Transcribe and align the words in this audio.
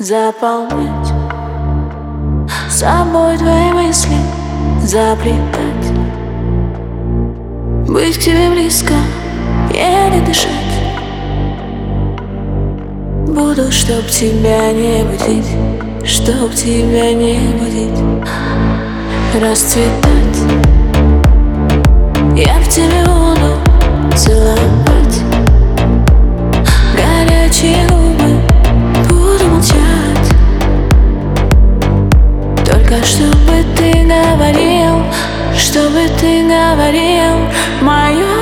Заполнять. 0.00 1.12
Собой 2.70 3.36
твои 3.36 3.70
мысли 3.74 4.16
Заплетать. 4.82 5.92
Быть 7.86 8.16
к 8.16 8.22
тебе 8.22 8.48
близко, 8.48 8.94
еле 9.68 10.22
дышать. 10.26 10.48
Буду, 13.26 13.70
чтоб 13.70 14.06
тебя 14.06 14.72
не 14.72 15.04
будить 15.04 15.50
Чтоб 16.02 16.50
тебя 16.54 17.12
не 17.12 17.38
будить. 17.58 18.24
Расцветать. 19.38 20.38
Я 22.34 22.58
в 22.58 22.68
тебе 22.70 23.04
буду 23.04 24.16
целовать. 24.16 24.99
только 32.90 33.06
чтобы 33.06 33.64
ты 33.76 33.92
говорил, 34.02 35.04
чтобы 35.56 36.08
ты 36.18 36.42
говорил 36.42 37.48
мое. 37.82 38.39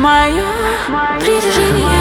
Мое 0.00 0.44
притяжение 1.18 2.00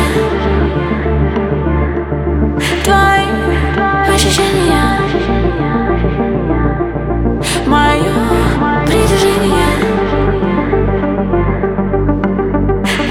Твои 2.81 4.15
ощущения 4.15 4.83
Мое 7.67 8.13
притяжение 8.85 9.71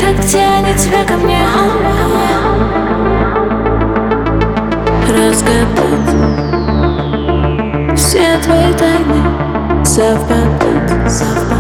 Так 0.01 0.25
тянет 0.25 0.77
тебя 0.79 1.05
ко 1.05 1.19
мне 1.19 1.45
Разгадать 5.15 6.17
Все 7.95 8.39
твои 8.39 8.73
тайны 8.73 9.85
совпадать. 9.85 11.11
совпадут. 11.11 11.58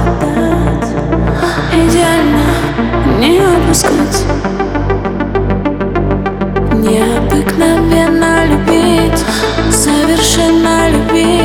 тебе 7.68 8.08
налюбить, 8.08 9.24
совершенно 9.70 10.88
любить. 10.90 11.37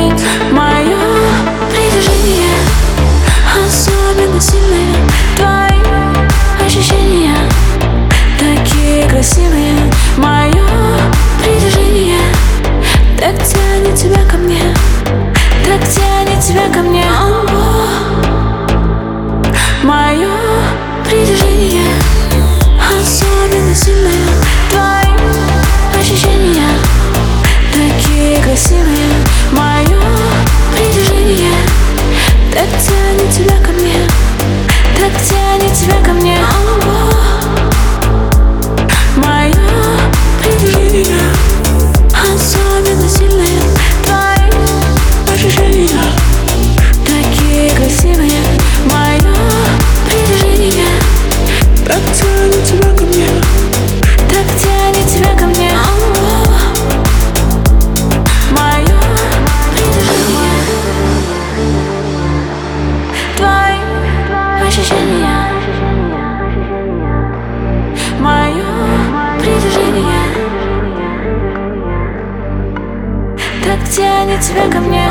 Так 73.64 73.88
тянет 73.88 74.40
тебя 74.40 74.70
ко 74.70 74.78
мне. 74.78 75.08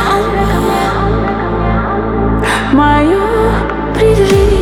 Мою 2.72 3.20
придержи 3.96 4.53